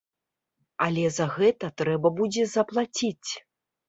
Але 0.85 1.03
за 1.17 1.27
гэта 1.35 1.69
трэба 1.81 2.11
будзе 2.21 2.47
заплаціць. 2.55 3.29